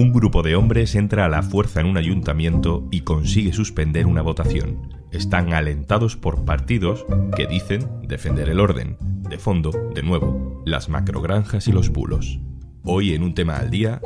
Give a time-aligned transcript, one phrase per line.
[0.00, 4.22] Un grupo de hombres entra a la fuerza en un ayuntamiento y consigue suspender una
[4.22, 4.78] votación.
[5.12, 7.04] Están alentados por partidos
[7.36, 8.96] que dicen defender el orden.
[9.28, 12.40] De fondo, de nuevo, las macrogranjas y los bulos.
[12.82, 14.00] Hoy en un tema al día,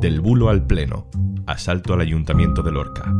[0.00, 1.08] del bulo al pleno,
[1.46, 3.14] asalto al ayuntamiento de Lorca.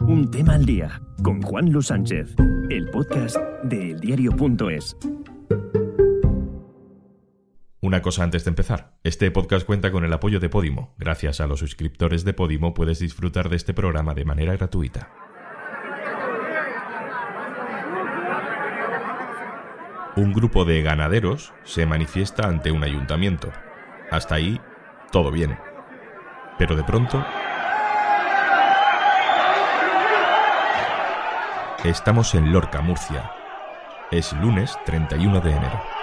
[0.00, 2.34] Un tema al día con Juan Luis Sánchez,
[2.70, 4.96] el podcast de eldiario.es.
[7.94, 8.90] Una cosa antes de empezar.
[9.04, 10.96] Este podcast cuenta con el apoyo de Podimo.
[10.98, 15.12] Gracias a los suscriptores de Podimo puedes disfrutar de este programa de manera gratuita.
[20.16, 23.52] Un grupo de ganaderos se manifiesta ante un ayuntamiento.
[24.10, 24.60] Hasta ahí,
[25.12, 25.56] todo bien.
[26.58, 27.24] Pero de pronto...
[31.84, 33.30] Estamos en Lorca, Murcia.
[34.10, 35.93] Es lunes 31 de enero.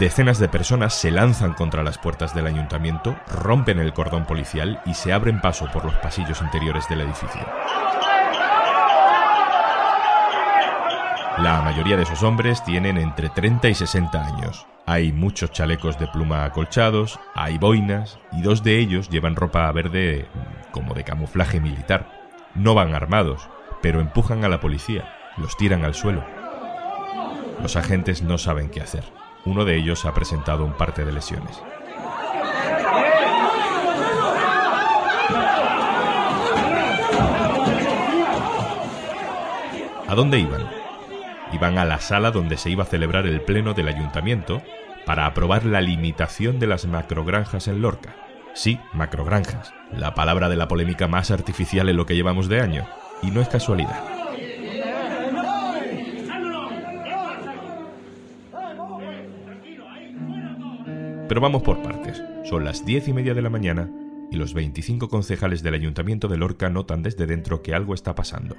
[0.00, 4.94] Decenas de personas se lanzan contra las puertas del ayuntamiento, rompen el cordón policial y
[4.94, 7.42] se abren paso por los pasillos interiores del edificio.
[11.36, 14.66] La mayoría de esos hombres tienen entre 30 y 60 años.
[14.86, 20.26] Hay muchos chalecos de pluma acolchados, hay boinas y dos de ellos llevan ropa verde
[20.70, 22.10] como de camuflaje militar.
[22.54, 23.50] No van armados,
[23.82, 26.24] pero empujan a la policía, los tiran al suelo.
[27.60, 29.19] Los agentes no saben qué hacer.
[29.44, 31.62] Uno de ellos ha presentado un parte de lesiones.
[40.06, 40.68] ¿A dónde iban?
[41.52, 44.60] Iban a la sala donde se iba a celebrar el pleno del ayuntamiento
[45.06, 48.16] para aprobar la limitación de las macrogranjas en Lorca.
[48.52, 52.86] Sí, macrogranjas, la palabra de la polémica más artificial en lo que llevamos de año.
[53.22, 54.19] Y no es casualidad.
[61.30, 62.20] Pero vamos por partes.
[62.42, 63.88] Son las diez y media de la mañana
[64.32, 68.56] y los 25 concejales del Ayuntamiento de Lorca notan desde dentro que algo está pasando.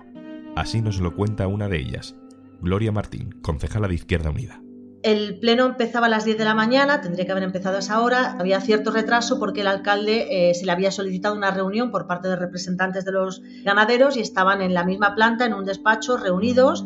[0.56, 2.16] Así nos lo cuenta una de ellas,
[2.62, 4.62] Gloria Martín, concejala de Izquierda Unida.
[5.04, 8.00] El pleno empezaba a las 10 de la mañana, tendría que haber empezado a esa
[8.00, 8.38] hora.
[8.40, 12.30] Había cierto retraso porque el alcalde eh, se le había solicitado una reunión por parte
[12.30, 16.86] de representantes de los ganaderos y estaban en la misma planta, en un despacho, reunidos.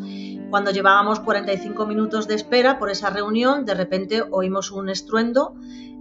[0.56, 5.54] Cuando llevábamos 45 minutos de espera por esa reunión, de repente oímos un estruendo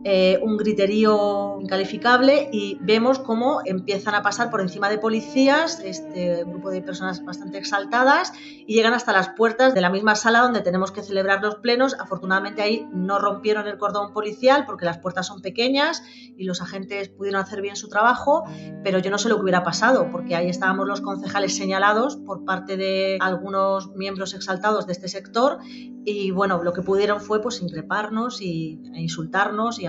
[0.08, 6.44] eh, un griterío incalificable y vemos cómo empiezan a pasar por encima de policías, este
[6.44, 8.32] grupo de personas bastante exaltadas,
[8.68, 11.96] y llegan hasta las puertas de la misma sala donde tenemos que celebrar los plenos.
[12.00, 16.04] Afortunadamente ahí no rompieron el cordón policial porque las puertas son pequeñas
[16.38, 18.44] y los agentes pudieron hacer bien su trabajo,
[18.84, 22.46] pero yo no sé lo que hubiera pasado porque ahí estábamos los concejales señalados por
[22.46, 25.58] parte de algunos miembros exaltados de este sector
[26.06, 29.88] y bueno, lo que pudieron fue pues increparnos y, e insultarnos y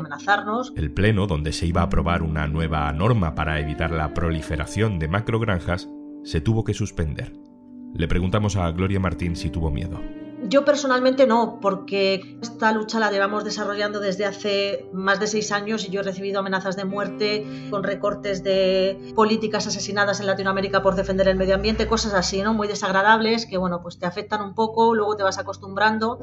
[0.76, 5.08] El pleno, donde se iba a aprobar una nueva norma para evitar la proliferación de
[5.08, 5.88] macrogranjas,
[6.24, 7.32] se tuvo que suspender.
[7.94, 10.00] Le preguntamos a Gloria Martín si tuvo miedo.
[10.42, 15.86] Yo personalmente no, porque esta lucha la llevamos desarrollando desde hace más de seis años
[15.86, 20.94] y yo he recibido amenazas de muerte con recortes de políticas asesinadas en Latinoamérica por
[20.94, 22.52] defender el medio ambiente, cosas así, ¿no?
[22.52, 26.20] Muy desagradables que, bueno, pues te afectan un poco, luego te vas acostumbrando.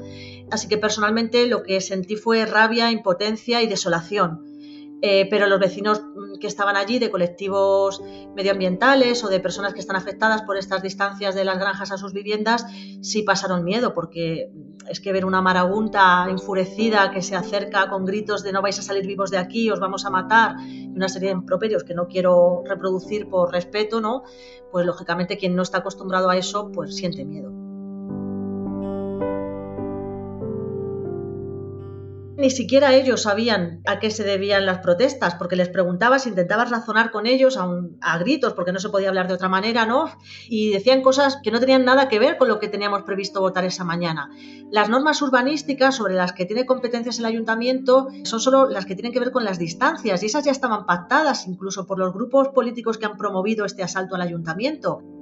[0.52, 4.53] Así que personalmente lo que sentí fue rabia, impotencia y desolación
[5.06, 8.02] eh, pero los vecinos mm, que estaban allí de colectivos
[8.38, 12.14] medioambientales o de personas que están afectadas por estas distancias de las granjas a sus
[12.14, 12.66] viviendas
[13.02, 14.50] sí pasaron miedo porque
[14.90, 18.82] es que ver una marabunta enfurecida que se acerca con gritos de no vais a
[18.82, 22.08] salir vivos de aquí, os vamos a matar y una serie de improperios que no
[22.08, 24.24] quiero reproducir por respeto, ¿no?
[24.72, 27.63] Pues lógicamente quien no está acostumbrado a eso pues siente miedo.
[32.44, 37.10] Ni siquiera ellos sabían a qué se debían las protestas, porque les preguntabas, intentabas razonar
[37.10, 37.70] con ellos a,
[38.02, 40.10] a, gritos, porque no se podía hablar de otra manera, ¿no?
[40.50, 43.64] Y decían cosas que no tenían nada que ver con lo que teníamos previsto votar
[43.64, 44.30] esa mañana.
[44.72, 49.14] Las normas urbanísticas sobre las que tiene competencias el ayuntamiento son solo las que tienen
[49.14, 52.98] que ver con las distancias, y esas ya estaban pactadas incluso por los grupos políticos
[52.98, 55.13] que han promovido este asalto al ayuntamiento.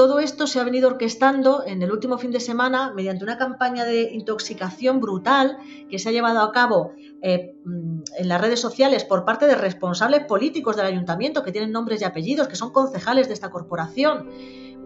[0.00, 3.84] Todo esto se ha venido orquestando en el último fin de semana mediante una campaña
[3.84, 5.58] de intoxicación brutal
[5.90, 9.56] que se ha llevado a cabo eh, mm, en las redes sociales por parte de
[9.56, 14.30] responsables políticos del ayuntamiento que tienen nombres y apellidos, que son concejales de esta corporación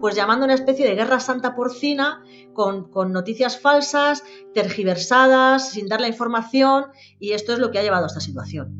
[0.01, 2.21] pues llamando una especie de guerra santa porcina
[2.51, 4.21] con, con, noticias falsas,
[4.53, 6.87] tergiversadas, sin dar la información,
[7.21, 8.73] y esto es lo que ha llevado a esta situación.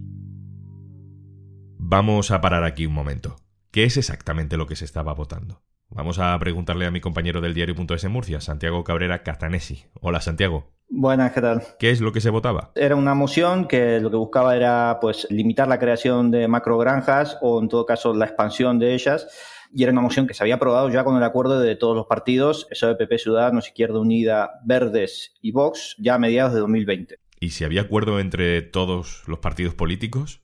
[1.79, 3.37] Vamos a parar aquí un momento.
[3.71, 5.61] ¿Qué es exactamente lo que se estaba votando?
[5.95, 9.85] Vamos a preguntarle a mi compañero del diario.es en Murcia, Santiago Cabrera Catanesi.
[10.01, 10.69] Hola, Santiago.
[10.89, 11.63] Buenas, ¿qué tal?
[11.79, 12.73] ¿Qué es lo que se votaba?
[12.75, 17.61] Era una moción que lo que buscaba era pues limitar la creación de macrogranjas o
[17.61, 19.29] en todo caso la expansión de ellas
[19.73, 22.07] y era una moción que se había aprobado ya con el acuerdo de todos los
[22.07, 27.19] partidos, eso de PP Ciudadanos, Izquierda Unida, Verdes y Vox, ya a mediados de 2020.
[27.39, 30.41] ¿Y si había acuerdo entre todos los partidos políticos?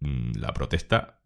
[0.00, 1.19] Mm, la protesta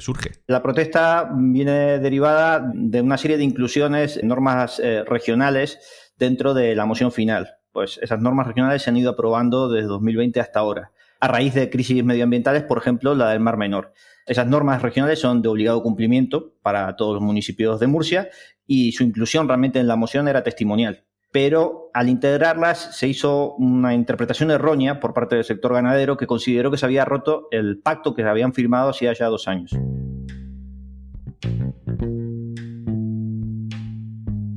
[0.00, 0.30] surge.
[0.46, 5.78] La protesta viene derivada de una serie de inclusiones, normas eh, regionales
[6.16, 7.56] dentro de la moción final.
[7.72, 11.70] Pues esas normas regionales se han ido aprobando desde 2020 hasta ahora, a raíz de
[11.70, 13.92] crisis medioambientales, por ejemplo, la del Mar Menor.
[14.26, 18.28] Esas normas regionales son de obligado cumplimiento para todos los municipios de Murcia
[18.66, 23.94] y su inclusión realmente en la moción era testimonial pero al integrarlas se hizo una
[23.94, 28.14] interpretación errónea por parte del sector ganadero que consideró que se había roto el pacto
[28.14, 29.76] que habían firmado hacía ya dos años.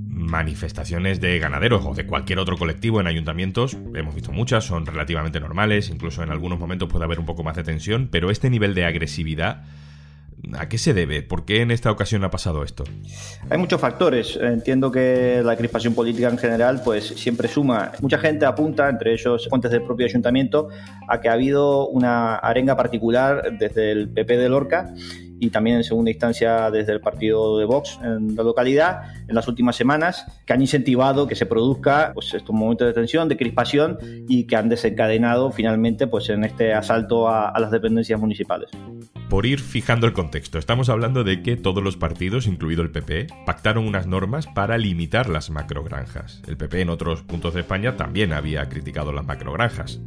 [0.07, 5.41] Manifestaciones de ganaderos o de cualquier otro colectivo en ayuntamientos, hemos visto muchas, son relativamente
[5.41, 8.73] normales, incluso en algunos momentos puede haber un poco más de tensión, pero este nivel
[8.73, 9.65] de agresividad
[10.57, 11.21] ¿A qué se debe?
[11.21, 12.83] ¿Por qué en esta ocasión ha pasado esto?
[13.49, 14.38] Hay muchos factores.
[14.41, 17.91] Entiendo que la crispación política en general pues siempre suma.
[18.01, 20.69] Mucha gente apunta, entre ellos fuentes del propio ayuntamiento,
[21.07, 24.93] a que ha habido una arenga particular desde el PP de Lorca
[25.39, 29.47] y también en segunda instancia desde el partido de Vox en la localidad en las
[29.47, 33.97] últimas semanas que han incentivado que se produzca pues, estos momentos de tensión, de crispación
[34.27, 38.69] y que han desencadenado finalmente pues, en este asalto a las dependencias municipales
[39.31, 43.28] por ir fijando el contexto, estamos hablando de que todos los partidos, incluido el PP,
[43.45, 46.42] pactaron unas normas para limitar las macrogranjas.
[46.50, 50.01] El PP en otros puntos de España también había criticado las macrogranjas.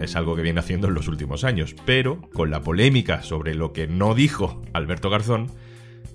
[0.00, 3.74] Es algo que viene haciendo en los últimos años, pero con la polémica sobre lo
[3.74, 5.50] que no dijo Alberto Garzón,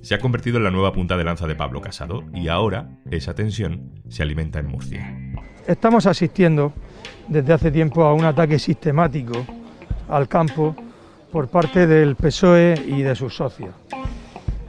[0.02, 3.36] se ha convertido en la nueva punta de lanza de Pablo Casado y ahora esa
[3.36, 5.16] tensión se alimenta en Murcia.
[5.68, 6.74] Estamos asistiendo
[7.28, 9.46] desde hace tiempo a un ataque sistemático
[10.08, 10.76] al campo
[11.32, 13.74] por parte del PSOE y de sus socios.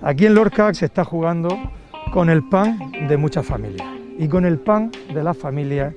[0.02, 1.58] Aquí en Lorca se está jugando
[2.12, 3.86] con el pan de muchas familias
[4.18, 5.94] y con el pan de las familias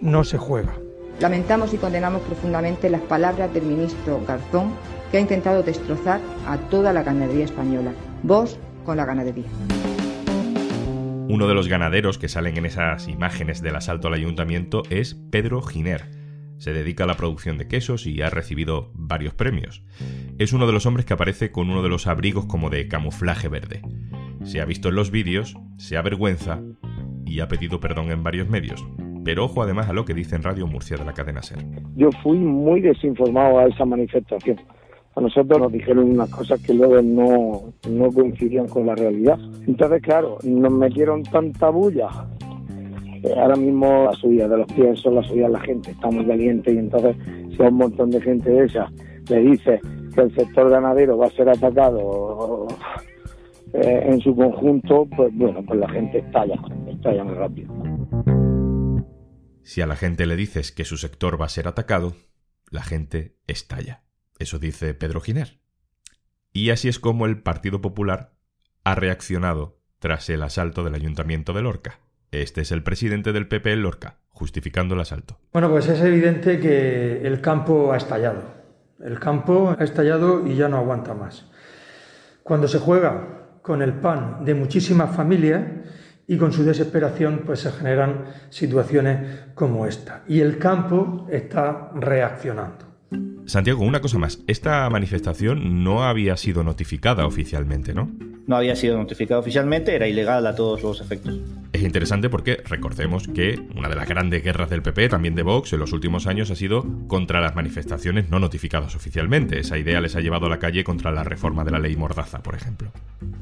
[0.00, 0.74] no se juega.
[1.20, 4.72] Lamentamos y condenamos profundamente las palabras del ministro Garzón
[5.10, 7.92] que ha intentado destrozar a toda la ganadería española.
[8.22, 9.46] Vos con la ganadería.
[11.28, 15.62] Uno de los ganaderos que salen en esas imágenes del asalto al ayuntamiento es Pedro
[15.62, 16.23] Giner
[16.64, 19.84] se dedica a la producción de quesos y ha recibido varios premios.
[20.38, 23.48] Es uno de los hombres que aparece con uno de los abrigos como de camuflaje
[23.48, 23.82] verde.
[24.44, 26.62] Se ha visto en los vídeos, se avergüenza
[27.26, 28.82] y ha pedido perdón en varios medios.
[29.26, 31.58] Pero ojo además a lo que dice en Radio Murcia de la cadena SER.
[31.96, 34.58] Yo fui muy desinformado a esa manifestación.
[35.16, 39.38] A nosotros nos dijeron unas cosas que luego no, no coincidían con la realidad.
[39.66, 42.08] Entonces, claro, nos metieron tanta bulla
[43.36, 46.24] ahora mismo la subida de los pies son la subida de la gente, está muy
[46.34, 47.16] y entonces
[47.56, 48.90] si a un montón de gente de esa
[49.28, 49.80] le dice
[50.14, 52.68] que el sector ganadero va a ser atacado
[53.72, 56.54] eh, en su conjunto, pues bueno, pues la gente estalla,
[56.88, 57.72] estalla muy rápido.
[59.62, 62.14] Si a la gente le dices que su sector va a ser atacado,
[62.70, 64.02] la gente estalla.
[64.38, 65.58] Eso dice Pedro Giner.
[66.52, 68.34] Y así es como el Partido Popular
[68.84, 71.98] ha reaccionado tras el asalto del Ayuntamiento de Lorca.
[72.42, 75.38] Este es el presidente del PP en Lorca, justificando el asalto.
[75.52, 78.42] Bueno, pues es evidente que el campo ha estallado.
[79.02, 81.46] El campo ha estallado y ya no aguanta más.
[82.42, 85.62] Cuando se juega con el pan de muchísimas familias
[86.26, 90.22] y con su desesperación, pues se generan situaciones como esta.
[90.26, 92.93] Y el campo está reaccionando.
[93.46, 94.40] Santiago, una cosa más.
[94.46, 98.10] Esta manifestación no había sido notificada oficialmente, ¿no?
[98.46, 101.38] No había sido notificada oficialmente, era ilegal a todos los efectos.
[101.72, 105.72] Es interesante porque recordemos que una de las grandes guerras del PP, también de Vox,
[105.72, 109.58] en los últimos años ha sido contra las manifestaciones no notificadas oficialmente.
[109.58, 112.42] Esa idea les ha llevado a la calle contra la reforma de la ley Mordaza,
[112.42, 112.92] por ejemplo.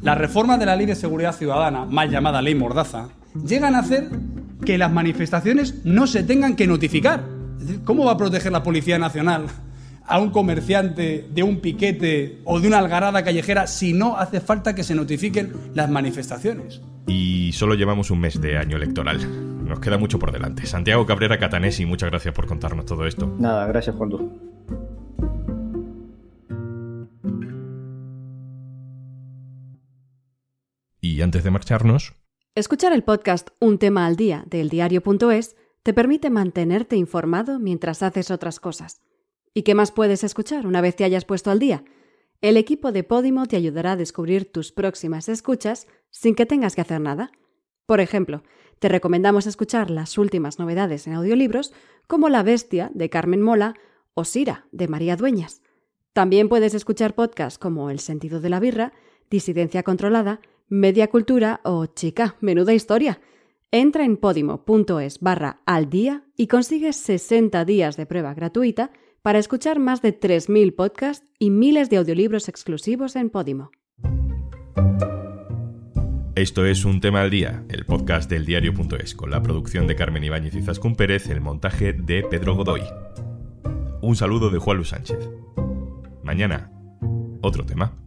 [0.03, 3.09] La reforma de la ley de seguridad ciudadana, mal llamada ley Mordaza,
[3.45, 4.09] llegan a hacer
[4.65, 7.25] que las manifestaciones no se tengan que notificar.
[7.85, 9.47] ¿Cómo va a proteger la Policía Nacional
[10.07, 14.75] a un comerciante de un piquete o de una algarada callejera si no hace falta
[14.75, 16.81] que se notifiquen las manifestaciones?
[17.07, 19.19] Y solo llevamos un mes de año electoral.
[19.65, 20.67] Nos queda mucho por delante.
[20.67, 23.35] Santiago Cabrera Catanesi, muchas gracias por contarnos todo esto.
[23.39, 24.11] Nada, gracias Juan
[31.01, 32.15] Y antes de marcharnos...
[32.55, 38.31] Escuchar el podcast Un tema al día de eldiario.es te permite mantenerte informado mientras haces
[38.31, 39.01] otras cosas.
[39.55, 41.85] ¿Y qué más puedes escuchar una vez te hayas puesto al día?
[42.43, 46.81] el equipo de Podimo te ayudará a descubrir tus próximas escuchas sin que tengas que
[46.81, 47.31] hacer nada.
[47.87, 48.43] Por ejemplo,
[48.81, 51.73] te recomendamos escuchar las últimas novedades en audiolibros
[52.09, 53.75] como La Bestia de Carmen Mola
[54.15, 55.63] o Sira de María Dueñas.
[56.13, 58.93] También puedes escuchar podcasts como El sentido de la birra,
[59.31, 63.21] Disidencia controlada, Media Cultura o Chica, menuda historia.
[63.75, 68.91] Entra en podimo.es barra al día y consigues 60 días de prueba gratuita
[69.23, 73.71] para escuchar más de 3.000 podcasts y miles de audiolibros exclusivos en Podimo.
[76.35, 80.23] Esto es Un Tema al Día, el podcast del diario.es, con la producción de Carmen
[80.23, 82.83] Ibáñez y Zascún Pérez, el montaje de Pedro Godoy.
[84.03, 85.31] Un saludo de Juan Luis Sánchez.
[86.23, 86.71] Mañana,
[87.41, 88.02] otro tema.